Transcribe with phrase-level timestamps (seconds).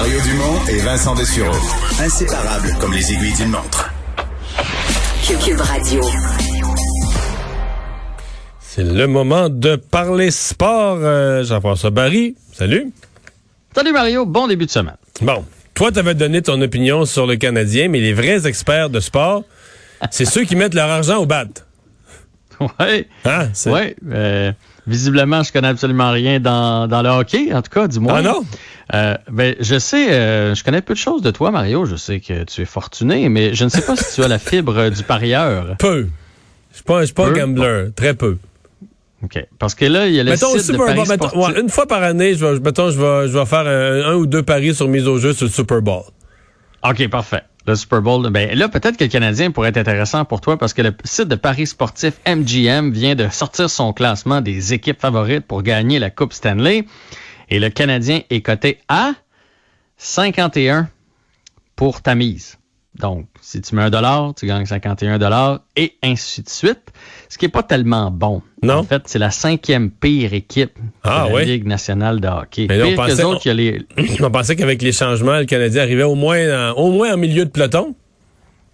[0.00, 1.54] Mario Dumont et Vincent Dessureau.
[2.00, 3.92] Inséparables comme les aiguilles d'une montre.
[5.44, 6.00] Cube Radio.
[8.60, 10.96] C'est le moment de parler sport.
[11.02, 12.90] Euh, Jean-François Barry, salut.
[13.74, 14.96] Salut Mario, bon début de semaine.
[15.20, 15.44] Bon,
[15.74, 19.42] toi, tu avais donné ton opinion sur le Canadien, mais les vrais experts de sport,
[20.10, 21.44] c'est ceux qui mettent leur argent au bat.
[22.80, 23.06] Oui.
[23.26, 23.48] Hein?
[23.54, 23.94] C'est- Oui.
[24.12, 24.52] euh,
[24.86, 28.16] visiblement, je connais absolument rien dans, dans le hockey, en tout cas, du moins.
[28.16, 28.44] Ah non?
[28.92, 31.84] Euh, ben, je sais, euh, je connais peu de choses de toi, Mario.
[31.84, 34.38] Je sais que tu es fortuné, mais je ne sais pas si tu as la
[34.38, 35.76] fibre du parieur.
[35.78, 36.08] Peu.
[36.70, 38.38] Je suis pas, je suis pas un gambler, très peu.
[39.22, 39.44] OK.
[39.58, 41.86] Parce que là, il y a le Mettons, site de paris mettons, ouais, une fois
[41.86, 44.74] par année, je vais, mettons, je vais, je vais faire un, un ou deux paris
[44.74, 46.02] sur mise au jeu sur le Super Bowl.
[46.88, 47.42] OK, parfait.
[47.66, 50.72] Le Super Bowl, ben là, peut-être que le Canadien pourrait être intéressant pour toi parce
[50.72, 55.46] que le site de paris sportif MGM vient de sortir son classement des équipes favorites
[55.46, 56.86] pour gagner la Coupe Stanley.
[57.50, 59.12] Et le Canadien est coté à
[59.98, 60.88] 51
[61.76, 62.56] pour ta mise.
[62.98, 66.90] Donc, si tu mets un dollar, tu gagnes 51 dollars et ainsi de suite.
[67.28, 68.42] Ce qui est pas tellement bon.
[68.62, 68.78] Non.
[68.78, 71.44] En fait, c'est la cinquième pire équipe Ah, de la?
[71.44, 72.66] Ligue nationale de hockey.
[72.68, 73.86] Mais là, on Pire pensait- qu'eux autres, il y a les,
[74.22, 77.44] On pensait qu'avec les changements, le Canadien arrivait au moins, en, au moins en milieu
[77.44, 77.94] de peloton.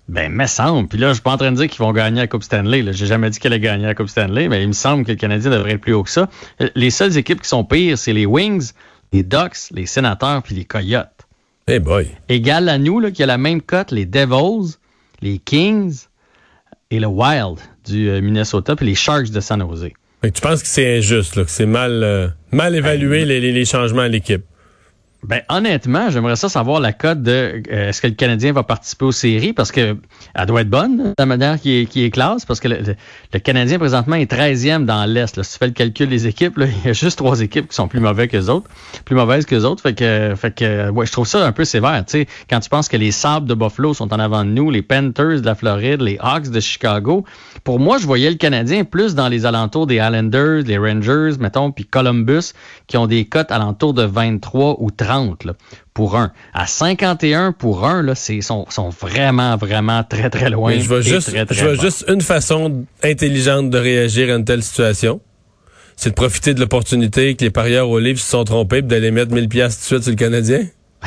[0.08, 0.88] Ben, me semble.
[0.88, 2.84] Puis là, je suis pas en train de dire qu'ils vont gagner la Coupe Stanley.
[2.92, 5.16] J'ai jamais dit qu'elle allait gagner la Coupe Stanley, mais il me semble que le
[5.16, 6.28] Canadien devrait être plus haut que ça.
[6.60, 8.70] Euh, Les seules équipes qui sont pires, c'est les Wings,
[9.12, 11.10] les Ducks, les Sénateurs puis les Coyotes.
[11.66, 12.08] Eh boy.
[12.28, 14.76] Égal à nous, là, qui a la même cote, les Devils,
[15.22, 16.04] les Kings
[16.92, 19.90] et le Wild du euh, Minnesota puis les Sharks de San Jose.
[20.22, 23.64] Tu penses que c'est injuste, là, que c'est mal, euh, mal évalué les, les- les
[23.64, 24.44] changements à l'équipe?
[25.22, 29.06] Ben honnêtement, j'aimerais ça savoir la cote de euh, est-ce que le Canadien va participer
[29.06, 29.52] aux séries?
[29.52, 29.96] Parce que
[30.34, 32.78] elle doit être bonne la manière qui est, qui est classe parce que le,
[33.32, 35.42] le- Canadien présentement est 13e dans l'Est.
[35.42, 37.88] Si tu fais le calcul des équipes, il y a juste trois équipes qui sont
[37.88, 38.68] plus mauvaises que les autres,
[39.04, 39.82] plus mauvaises que les autres.
[39.82, 42.04] Fait que, fait que ouais, je trouve ça un peu sévère.
[42.06, 44.82] Sais, quand tu penses que les Sabres de Buffalo sont en avant de nous, les
[44.82, 47.24] Panthers de la Floride, les Hawks de Chicago,
[47.64, 51.72] pour moi, je voyais le Canadien plus dans les alentours des Islanders, les Rangers, mettons,
[51.72, 52.52] puis Columbus,
[52.86, 55.54] qui ont des cotes alentours de 23 ou 30 là,
[55.94, 56.32] pour un.
[56.54, 60.70] À 51 pour un, là, c'est sont, sont vraiment, vraiment très, très loin.
[60.70, 61.82] Mais je vois juste, très, très je vois bas.
[61.82, 65.20] juste une façon intelligente de réagir à une telle situation.
[65.96, 69.10] C'est de profiter de l'opportunité que les parieurs au livre se sont trompés et d'aller
[69.10, 70.66] mettre 1000 pièces tout de suite sur le Canadien.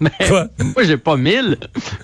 [0.28, 0.48] Quoi?
[0.58, 1.56] Moi, j'ai pas 1000,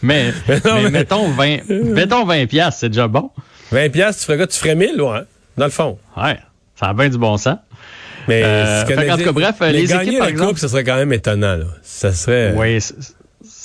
[0.03, 3.31] mais, Mais non, mais mais- mettons 20, mettons 20 piastres, c'est déjà bon.
[3.73, 4.47] 20 pièces, tu ferais quoi?
[4.47, 5.21] Tu ferais 1000, ouais,
[5.57, 5.99] dans le fond.
[6.17, 6.39] Ouais,
[6.79, 7.57] ça a bien du bon sens.
[8.29, 10.49] Mais Euh, ce fait qu'en tout cas, bref, mais les gagner équipes, par la exemple-
[10.51, 11.57] coupe, ce serait quand même étonnant.
[11.57, 11.65] Là.
[11.83, 12.55] Ça serait...
[12.57, 12.95] Oui, c'est-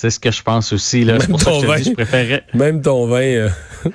[0.10, 1.04] ce que je pense aussi.
[1.04, 1.14] là.
[1.18, 1.78] Même que ton dis, vin.
[1.78, 3.22] je préférais, Même ton vin...
[3.22, 3.50] euh,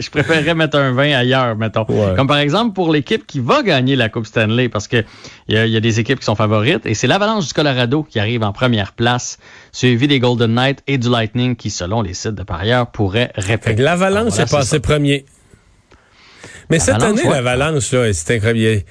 [0.00, 1.84] je préférerais mettre un 20 ailleurs, mettons.
[1.88, 2.14] Ouais.
[2.16, 5.02] Comme par exemple pour l'équipe qui va gagner la Coupe Stanley, parce que
[5.48, 8.04] il y, a- y a des équipes qui sont favorites, et c'est l'Avalanche du Colorado
[8.04, 9.38] qui arrive en première place,
[9.72, 13.76] suivi des Golden Knights et du Lightning qui, selon les sites de parieurs, pourraient répéter.
[13.76, 14.80] que l'Avalanche voilà, est passé ça.
[14.80, 15.24] premier.
[16.70, 17.30] Mais cette année, ouais.
[17.30, 18.82] l'Avalanche, là, c'est incroyable.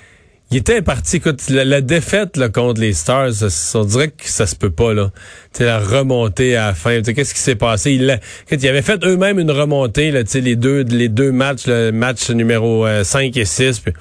[0.52, 3.32] Il, était parti, écoute, la, la défaite là, contre les Stars,
[3.74, 5.12] on dirait que ça se peut pas, là.
[5.54, 7.02] Tu sais, la remontée à la fin.
[7.02, 7.94] Qu'est-ce qui s'est passé?
[7.94, 12.86] Ils avaient fait eux-mêmes une remontée, là, les deux, les deux matchs, le match numéro
[12.86, 13.80] euh, 5 et 6.
[13.80, 13.94] puis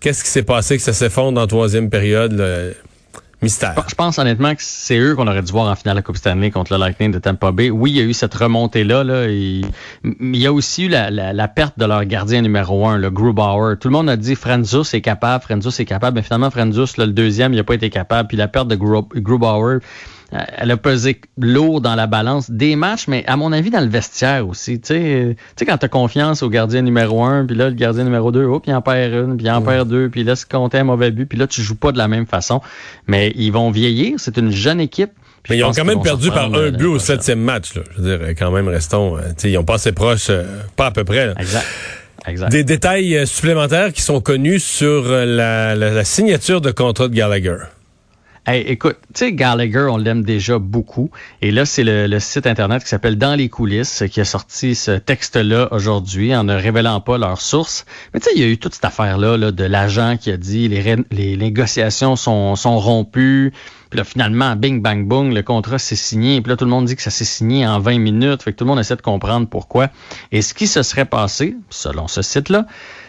[0.00, 2.32] Qu'est-ce qui s'est passé que ça s'effondre en troisième période?
[2.32, 2.70] là?
[3.40, 3.74] Mystère.
[3.88, 6.16] Je pense honnêtement que c'est eux qu'on aurait dû voir en finale de la Coupe
[6.16, 7.70] Stanley contre le Lightning de Tampa Bay.
[7.70, 9.04] Oui, il y a eu cette remontée-là.
[9.04, 9.64] Là, il
[10.36, 13.76] y a aussi eu la, perte de leur gardien numéro un, le Grubauer.
[13.78, 16.16] Tout le monde a dit Franzus est capable, Franzus est capable.
[16.16, 18.26] Mais finalement, Franzus, là, le deuxième, il n'a pas été capable.
[18.26, 19.78] Puis la perte de Grub- Grubauer,
[20.30, 23.88] elle a pesé lourd dans la balance des matchs, mais à mon avis, dans le
[23.88, 24.78] vestiaire aussi.
[24.80, 27.68] Tu sais, euh, tu sais, quand tu as confiance au gardien numéro un, puis là,
[27.68, 30.08] le gardien numéro deux, oh, puis il en perd une, puis il en perd deux,
[30.10, 32.26] puis là, c'est compter un mauvais but, puis là, tu joues pas de la même
[32.26, 32.60] façon.
[33.06, 35.12] Mais ils vont vieillir, c'est une jeune équipe.
[35.48, 37.74] Mais ils ont quand même perdu par un euh, but au septième match.
[37.74, 37.82] Là.
[37.96, 39.16] Je veux dire, quand même, restons.
[39.16, 40.44] euh, tu sais, ils ont pas assez proche, euh,
[40.76, 41.26] pas à peu près.
[41.28, 41.34] là.
[41.38, 41.64] Exact.
[42.26, 42.50] Exact.
[42.52, 47.08] Des détails euh, supplémentaires qui sont connus sur euh, la, la- la signature de contrat
[47.08, 47.56] de Gallagher.
[48.50, 51.10] Hey, écoute, tu sais, Gallagher, on l'aime déjà beaucoup.
[51.42, 54.92] Et là, c'est le, site Internet qui s'appelle Dans les coulisses qui a sorti ce
[54.92, 57.84] texte-là aujourd'hui en ne révélant pas leur source.
[58.14, 60.38] Mais tu sais, il y a eu toute cette affaire-là là, de l'agent qui a
[60.38, 63.52] dit les, les négociations sont, sont rompues.
[63.90, 66.40] Puis là, finalement, bing, bang, boom, le contrat s'est signé.
[66.40, 68.42] Puis là, tout le monde dit que ça s'est signé en 20 minutes.
[68.42, 69.90] Fait que tout le monde essaie de comprendre pourquoi.
[70.32, 72.64] Et ce qui se serait passé, selon ce site-là,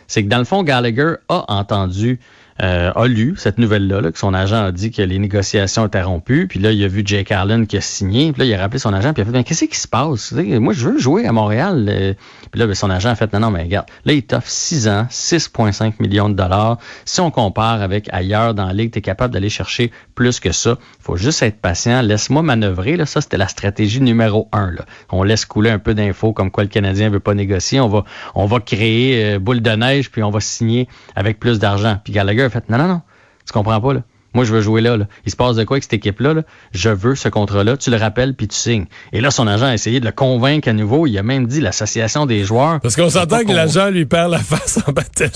[0.10, 2.20] c'est que dans le fond, Gallagher a entendu
[2.62, 6.02] euh, a lu cette nouvelle-là, là, que son agent a dit que les négociations étaient
[6.02, 6.48] rompues.
[6.48, 8.34] Puis là, il a vu Jake Allen qui a signé.
[8.34, 9.14] Puis là, il a rappelé son agent.
[9.14, 10.34] Puis il a fait, ben, qu'est-ce qui se passe?
[10.34, 11.88] moi, je veux jouer à Montréal.
[11.90, 12.14] Euh.
[12.52, 14.90] Puis là, ben, son agent a fait, non, non, mais regarde, là, il t'offre 6
[14.90, 16.80] ans, 6,5 millions de dollars.
[17.06, 20.52] Si on compare avec ailleurs dans la ligue, tu es capable d'aller chercher plus que
[20.52, 20.78] ça.
[21.00, 22.02] faut juste être patient.
[22.02, 22.98] Laisse-moi manœuvrer.
[22.98, 23.06] Là.
[23.06, 24.72] Ça, c'était la stratégie numéro un.
[24.72, 24.86] Là.
[25.12, 27.80] On laisse couler un peu d'infos comme quoi le Canadien veut pas négocier.
[27.80, 28.04] On va,
[28.36, 31.98] on va créer euh, boule de neige, puis on va signer avec plus d'argent.
[32.04, 33.02] Puis Gallagher a fait, non, non, non,
[33.46, 34.02] tu comprends pas, là.
[34.34, 36.36] Moi, je veux jouer là, Il se passe de quoi avec cette équipe-là?
[36.72, 37.78] Je veux ce contrat-là.
[37.78, 38.86] Tu le rappelles, puis tu signes.
[39.12, 41.08] Et là, son agent a essayé de le convaincre à nouveau.
[41.08, 42.80] Il a même dit l'association des joueurs.
[42.80, 45.32] Parce qu'on s'entend que l'agent lui perd la face en baptême.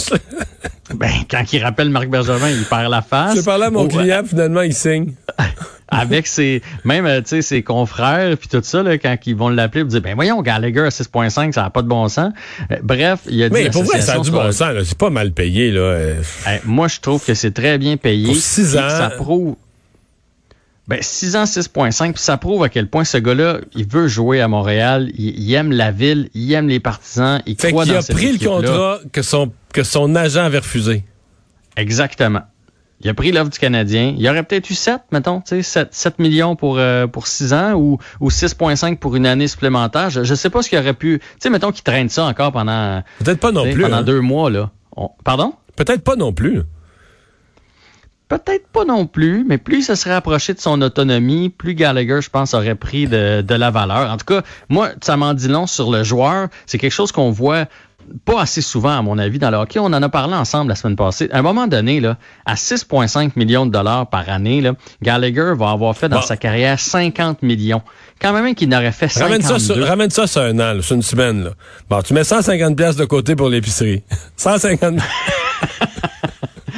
[0.95, 3.35] ben, quand il rappelle Marc Bergevin, il perd la face.
[3.35, 5.13] Je parlais à mon client, finalement, il signe.
[5.93, 9.49] Avec ses même euh, tu sais ses confrères puis tout ça là, quand ils vont
[9.49, 12.31] l'appeler ils dire ben voyons Gallagher à 6.5 ça n'a pas de bon sens
[12.71, 15.09] euh, bref il a dit mais pour vrai ça a du bon sens c'est pas
[15.09, 16.21] mal payé là euh.
[16.65, 19.55] moi je trouve que c'est très bien payé pour 6 ans ça prouve
[20.85, 24.41] ben, 6 ans, 6.5, puis ça prouve à quel point ce gars-là, il veut jouer
[24.41, 28.03] à Montréal, il, aime la ville, il aime les partisans, il fait croit il a
[28.03, 31.05] pris le contrat que son, que son agent avait refusé.
[31.77, 32.41] Exactement.
[33.03, 34.15] Il a pris l'offre du Canadien.
[34.17, 37.97] Il aurait peut-être eu 7, mettons, 7, 7 millions pour, euh, pour 6 ans ou,
[38.21, 40.09] ou 6,5 pour une année supplémentaire.
[40.09, 41.19] Je ne sais pas ce qu'il aurait pu.
[41.19, 43.03] Tu sais, mettons qu'il traîne ça encore pendant.
[43.19, 43.81] Peut-être pas non plus.
[43.81, 44.03] Pendant hein.
[44.03, 44.71] deux mois, là.
[45.23, 45.53] pardon?
[45.75, 46.61] Peut-être pas non plus.
[48.29, 52.19] Peut-être pas non plus, mais plus il se serait approché de son autonomie, plus Gallagher,
[52.21, 54.09] je pense, aurait pris de, de la valeur.
[54.09, 56.47] En tout cas, moi, ça m'en dit long sur le joueur.
[56.65, 57.65] C'est quelque chose qu'on voit
[58.25, 59.79] pas assez souvent, à mon avis, dans le hockey.
[59.79, 61.29] On en a parlé ensemble la semaine passée.
[61.31, 65.71] À un moment donné, là, à 6,5 millions de dollars par année, là, Gallagher va
[65.71, 67.81] avoir fait dans sa carrière 50 millions.
[68.21, 69.25] Quand même qu'il n'aurait fait 52.
[69.25, 71.43] Ramène ça, sur, ramène ça sur un an, sur une semaine.
[71.43, 71.51] Là.
[71.89, 74.03] Bon, tu mets 150 pièces de côté pour l'épicerie.
[74.37, 74.99] 150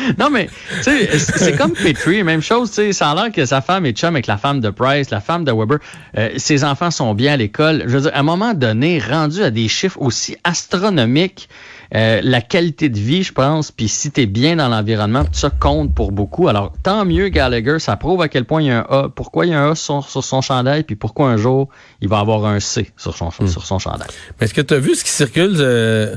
[0.20, 0.50] non, mais
[0.82, 2.72] c'est comme Petrie, même chose.
[2.92, 5.44] Ça a l'air que sa femme est chum avec la femme de Price, la femme
[5.44, 5.80] de Weber.
[6.18, 7.84] Euh, ses enfants sont bien à l'école.
[7.88, 11.50] Je veux dire, à un moment donné, rendu à des chiffres aussi astronomiques,
[11.94, 15.50] euh, la qualité de vie, je pense, puis si tu es bien dans l'environnement, ça
[15.50, 16.48] compte pour beaucoup.
[16.48, 19.10] Alors, tant mieux, Gallagher, ça prouve à quel point il y a un A.
[19.10, 21.70] Pourquoi il y a un A sur, son chandail, puis pourquoi un jour,
[22.02, 23.48] il va avoir un C sur son, hmm.
[23.48, 24.08] sur son chandail?
[24.40, 25.56] Est-ce que tu as vu ce qui circule...
[25.60, 26.16] Euh,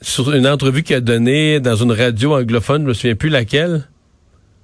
[0.00, 3.86] sur une entrevue qu'il a donnée dans une radio anglophone, je me souviens plus laquelle.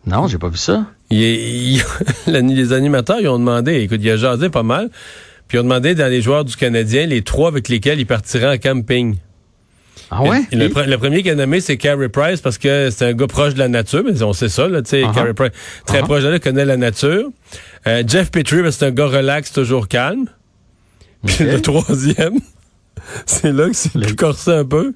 [0.07, 0.87] Non, j'ai pas vu ça.
[1.11, 4.91] les animateurs, ils ont demandé, écoute, il a jasé pas mal,
[5.49, 8.55] puis ils ont demandé dans les joueurs du Canadien, les trois avec lesquels il partirait
[8.55, 9.17] en camping.
[10.11, 10.43] Ah ouais?
[10.53, 13.59] le, premier qui a nommé, c'est Carey Price parce que c'est un gars proche de
[13.59, 15.13] la nature, mais on sait ça, là, tu sais, uh-huh.
[15.13, 15.51] Carey Price,
[15.85, 16.05] très uh-huh.
[16.05, 17.31] proche de là, connaît la nature.
[17.89, 20.27] Euh, Jeff Petrie, c'est un gars relax, toujours calme.
[21.27, 22.39] Puis le troisième,
[23.27, 24.93] c'est là que c'est plus corsé un peu.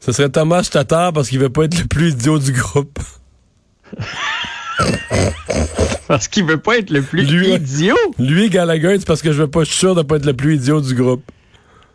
[0.00, 2.98] Ce serait Thomas Tatar parce qu'il veut pas être le plus idiot du groupe.
[6.08, 7.96] parce qu'il veut pas être le plus idiot?
[8.18, 10.34] Lui, Gallagher, c'est parce que je veux pas, je suis sûr de pas être le
[10.34, 11.22] plus idiot du groupe.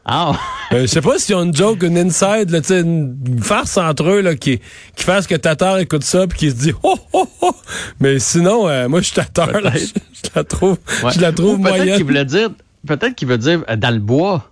[0.05, 0.37] Ah.
[0.73, 4.21] euh, je sais pas si a une joke, une inside, là, une farce entre eux
[4.21, 4.59] là, qui,
[4.97, 7.55] qui fasse que Tatar écoute ça puis qu'il se dit oh oh oh.
[8.01, 10.77] Mais sinon, euh, moi je suis Tatar, je, je, la trouve,
[11.13, 11.85] je la trouve moyenne.
[11.85, 12.49] Peut-être qu'il voulait dire,
[12.85, 14.51] peut-être qu'il veut dire euh, dans le bois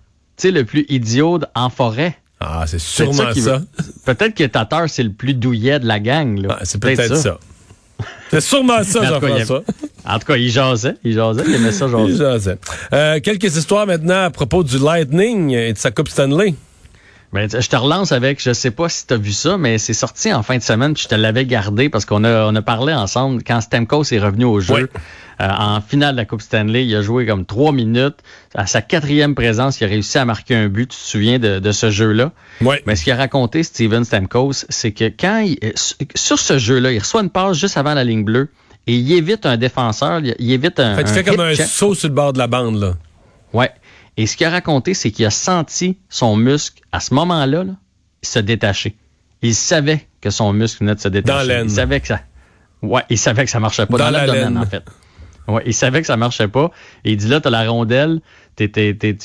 [0.50, 2.16] le plus idiot en forêt.
[2.40, 3.62] Ah, c'est sûrement ça.
[4.04, 6.44] Peut-être que Tatar, c'est le plus douillet de la gang.
[6.48, 7.38] Ah, c'est peut-être ça.
[8.30, 9.62] C'est sûrement ça, Jean-François.
[10.04, 10.96] En tout cas, il jasait.
[11.04, 11.42] Il jasait.
[11.46, 12.12] Il aimait ça jaser.
[12.12, 12.58] Il jasait.
[12.92, 16.54] Euh, quelques histoires maintenant à propos du Lightning et de sa Coupe Stanley.
[17.32, 19.94] Ben, je te relance avec, je sais pas si tu as vu ça, mais c'est
[19.94, 22.62] sorti en fin de semaine, puis je te l'avais gardé parce qu'on a, on a
[22.62, 24.90] parlé ensemble quand Stemco est revenu au jeu.
[25.40, 28.16] Euh, en finale de la Coupe Stanley, il a joué comme trois minutes.
[28.54, 30.90] À sa quatrième présence, il a réussi à marquer un but.
[30.90, 32.32] Tu te souviens de, ce jeu-là?
[32.60, 32.76] Oui.
[32.86, 35.58] Mais ce qu'il a raconté, Steven Stamkos, c'est que quand il,
[36.14, 38.50] sur ce jeu-là, il reçoit une passe juste avant la ligne bleue
[38.86, 40.96] et il évite un défenseur, il évite un.
[40.96, 42.94] Fait, il fait comme un saut sur le bord de la bande, là.
[43.52, 43.70] Ouais.
[44.16, 47.64] Et ce qu'il a raconté, c'est qu'il a senti son muscle, à ce moment-là,
[48.22, 48.96] se détacher.
[49.40, 51.48] Il savait que son muscle venait de se détacher.
[51.48, 52.20] Dans Il savait que ça.
[52.82, 53.98] Ouais, il savait que ça marchait pas.
[53.98, 54.84] Dans, l'abdomen, en fait.
[55.48, 56.70] Ouais, il savait que ça marchait pas.
[57.04, 58.20] Et il dit là, t'as la rondelle,
[58.56, 58.68] tu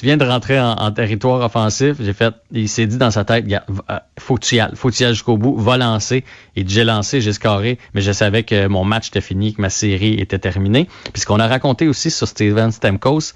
[0.03, 1.97] viens de rentrer en, territoire offensif.
[1.99, 4.89] J'ai fait, il s'est dit dans sa tête, euh, faut que tu y ailles, faut
[4.89, 6.23] que tu y ailles jusqu'au bout, va lancer.
[6.55, 9.69] Et j'ai lancé, j'ai scoré, mais je savais que mon match était fini, que ma
[9.69, 10.87] série était terminée.
[11.13, 13.33] Puis ce qu'on a raconté aussi sur Steven Stamkos,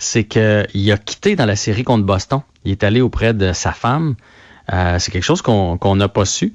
[0.00, 2.40] c'est qu'il a quitté dans la série contre Boston.
[2.64, 4.16] Il est allé auprès de sa femme.
[4.72, 6.54] Euh, c'est quelque chose qu'on n'a pas su.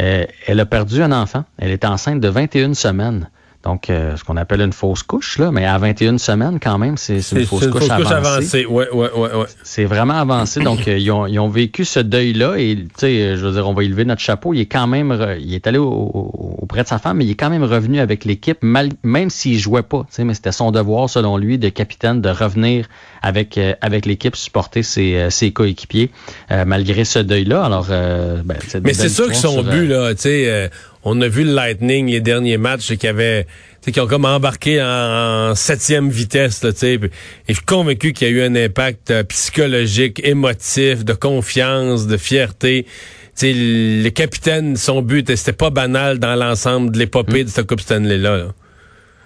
[0.00, 1.44] Euh, elle a perdu un enfant.
[1.58, 3.30] Elle est enceinte de 21 semaines.
[3.66, 6.96] Donc, euh, ce qu'on appelle une fausse couche, là, mais à 21 semaines, quand même,
[6.96, 7.88] c'est une fausse couche
[8.28, 8.64] avancée.
[8.66, 9.46] Ouais, ouais, ouais, ouais.
[9.64, 10.60] C'est vraiment avancé.
[10.60, 13.68] Donc, euh, ils, ont, ils ont vécu ce deuil-là et, tu sais, je veux dire,
[13.68, 14.54] on va élever notre chapeau.
[14.54, 17.32] Il est quand même, il est allé au- au- auprès de sa femme, mais il
[17.32, 20.02] est quand même revenu avec l'équipe, même s'il jouait pas.
[20.08, 22.86] Tu sais, mais c'était son devoir, selon lui, de capitaine, de revenir
[23.22, 26.10] avec euh, avec l'équipe, supporter ses, euh, ses coéquipiers,
[26.52, 27.64] euh, malgré ce deuil-là.
[27.64, 30.68] Alors, euh, ben, Mais c'est sûr que son but, euh, là, tu sais, euh,
[31.08, 33.46] on a vu le Lightning les derniers matchs qui avaient,
[33.90, 36.98] qui ont comme embarqué en, en septième vitesse, là, tu sais.
[36.98, 37.10] puis-
[37.48, 42.06] Et je suis convaincu qu'il y a eu un impact euh, psychologique, émotif, de confiance,
[42.08, 42.84] de fierté.
[42.84, 42.90] Tu
[43.34, 47.80] sais, le capitaine, son but, c'était pas banal dans l'ensemble de l'épopée de cette Coupe
[47.80, 48.36] Stanley-là.
[48.38, 48.54] là.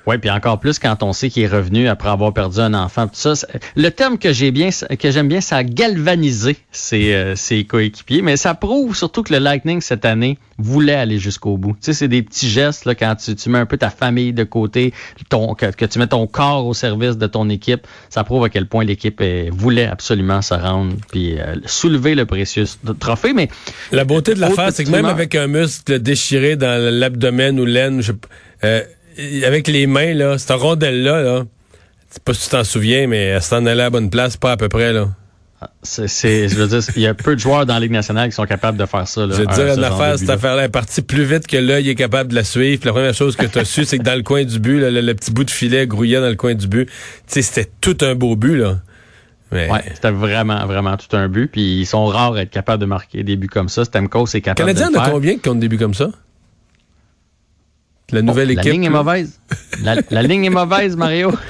[0.06, 3.06] Oui, puis encore plus quand on sait qu'il est revenu après avoir perdu un enfant.
[3.06, 3.34] Tout ça,
[3.76, 8.22] le terme que j'ai bien, que j'aime bien, ça a galvanisé ses, euh, ses coéquipiers,
[8.22, 11.72] mais ça prouve surtout que le Lightning cette année voulait aller jusqu'au bout.
[11.72, 14.32] Tu sais, c'est des petits gestes là, quand tu, tu mets un peu ta famille
[14.32, 14.92] de côté,
[15.28, 17.86] ton, que, que tu mets ton corps au service de ton équipe.
[18.08, 22.26] Ça prouve à quel point l'équipe euh, voulait absolument se rendre puis euh, soulever le
[22.26, 22.64] précieux
[22.98, 23.32] trophée.
[23.32, 23.48] Mais
[23.92, 28.02] La beauté de l'affaire, c'est que même avec un muscle déchiré dans l'abdomen ou l'aine,
[28.02, 28.12] je
[28.62, 28.82] euh,
[29.44, 31.44] avec les mains, là, cette rondelle-là, là,
[32.08, 34.36] je sais pas si tu t'en souviens, mais elle s'en allait à la bonne place,
[34.36, 35.08] pas à peu près, là.
[35.82, 38.28] c'est, c'est- je veux dire, il y a peu de joueurs dans la Ligue nationale
[38.30, 39.26] qui sont capables de faire ça.
[39.26, 41.94] Là, Je veux dire, une affaire, cette affaire-là est partie plus vite que l'œil est
[41.94, 42.80] capable de la suivre.
[42.80, 44.80] Puis la première chose que tu as su, c'est que dans le coin du but,
[44.80, 46.86] là, le, le petit bout de filet grouillait dans le coin du but.
[46.86, 46.92] Tu
[47.26, 48.78] sais, c'était tout un beau but, là.
[49.52, 51.48] Mais Ouais, c'était vraiment, vraiment tout un but.
[51.50, 53.84] Puis ils sont rares à être capables de marquer des buts comme ça.
[53.84, 55.12] Stamkos est le capable Canadien de le en a faire.
[55.14, 56.08] combien qui des buts comme ça?
[58.12, 58.72] La nouvelle la équipe.
[58.72, 59.40] ligne est mauvaise.
[59.82, 61.32] La, la ligne est mauvaise, Mario.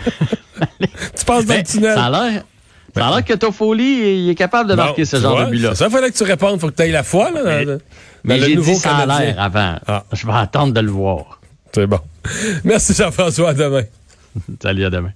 [1.17, 1.95] Tu passes dans Ben, le tunnel.
[1.95, 2.43] ça a l'air.
[2.95, 5.51] Ça a l'air que Toffoli il est capable de Bon, marquer ce genre vois, de
[5.51, 5.75] but-là.
[5.75, 6.61] Ça, fallait que tu répondes.
[6.61, 7.43] Faut que tu ailles la foi, là.
[8.25, 9.77] Mais- dans- j'ai nouveau dit ça a l'air avant.
[9.87, 10.05] Ah.
[10.13, 11.41] Je vais attendre de le voir.
[11.75, 12.01] C'est bon.
[12.65, 13.83] Merci Jean-François, à demain.
[14.63, 15.13] Salut, à demain.